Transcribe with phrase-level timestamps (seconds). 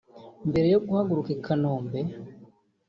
[0.49, 1.99] Mbere yo guhaguruka i Kanombe